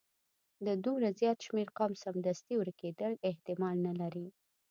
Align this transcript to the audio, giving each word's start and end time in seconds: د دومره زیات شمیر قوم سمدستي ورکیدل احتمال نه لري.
د 0.65 0.67
دومره 0.83 1.07
زیات 1.19 1.37
شمیر 1.45 1.69
قوم 1.77 1.93
سمدستي 2.03 2.53
ورکیدل 2.57 3.11
احتمال 3.29 3.75
نه 3.87 3.93
لري. 4.01 4.27